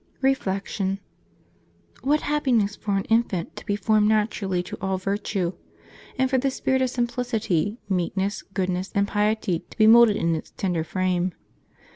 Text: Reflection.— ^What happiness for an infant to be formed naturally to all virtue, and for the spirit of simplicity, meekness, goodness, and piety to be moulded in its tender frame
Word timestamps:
Reflection.— 0.21 0.99
^What 2.03 2.21
happiness 2.21 2.75
for 2.75 2.97
an 2.97 3.03
infant 3.03 3.55
to 3.55 3.65
be 3.67 3.75
formed 3.75 4.07
naturally 4.07 4.63
to 4.63 4.77
all 4.81 4.97
virtue, 4.97 5.53
and 6.17 6.27
for 6.27 6.39
the 6.39 6.49
spirit 6.49 6.81
of 6.81 6.89
simplicity, 6.89 7.77
meekness, 7.87 8.41
goodness, 8.41 8.91
and 8.95 9.07
piety 9.07 9.63
to 9.69 9.77
be 9.77 9.85
moulded 9.85 10.15
in 10.15 10.33
its 10.33 10.49
tender 10.57 10.83
frame 10.83 11.33